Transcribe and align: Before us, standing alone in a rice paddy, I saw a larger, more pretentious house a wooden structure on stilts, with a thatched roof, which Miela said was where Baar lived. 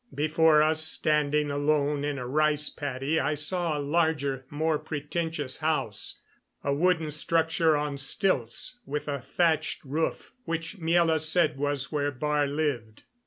Before 0.15 0.63
us, 0.63 0.83
standing 0.83 1.51
alone 1.51 2.03
in 2.03 2.17
a 2.17 2.25
rice 2.27 2.69
paddy, 2.71 3.19
I 3.19 3.35
saw 3.35 3.77
a 3.77 3.85
larger, 3.85 4.47
more 4.49 4.79
pretentious 4.79 5.57
house 5.57 6.19
a 6.63 6.73
wooden 6.73 7.11
structure 7.11 7.77
on 7.77 7.99
stilts, 7.99 8.79
with 8.87 9.07
a 9.07 9.19
thatched 9.21 9.85
roof, 9.85 10.31
which 10.45 10.79
Miela 10.79 11.21
said 11.21 11.55
was 11.55 11.91
where 11.91 12.09
Baar 12.11 12.47
lived. 12.47 13.03